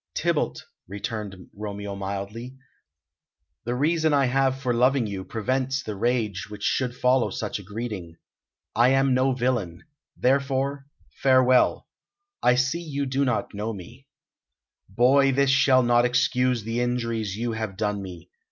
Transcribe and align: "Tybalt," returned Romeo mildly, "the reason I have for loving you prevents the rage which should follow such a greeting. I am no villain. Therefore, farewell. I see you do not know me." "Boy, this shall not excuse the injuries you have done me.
"Tybalt," 0.15 0.63
returned 0.87 1.35
Romeo 1.55 1.95
mildly, 1.95 2.57
"the 3.65 3.75
reason 3.75 4.15
I 4.15 4.25
have 4.25 4.59
for 4.59 4.73
loving 4.73 5.05
you 5.05 5.23
prevents 5.23 5.83
the 5.83 5.95
rage 5.95 6.49
which 6.49 6.63
should 6.63 6.95
follow 6.95 7.29
such 7.29 7.59
a 7.59 7.63
greeting. 7.63 8.15
I 8.75 8.89
am 8.93 9.13
no 9.13 9.33
villain. 9.33 9.83
Therefore, 10.17 10.87
farewell. 11.21 11.87
I 12.41 12.55
see 12.55 12.81
you 12.81 13.05
do 13.05 13.23
not 13.23 13.53
know 13.53 13.73
me." 13.73 14.07
"Boy, 14.89 15.31
this 15.33 15.51
shall 15.51 15.83
not 15.83 16.03
excuse 16.03 16.63
the 16.63 16.79
injuries 16.81 17.35
you 17.37 17.51
have 17.51 17.77
done 17.77 18.01
me. 18.01 18.31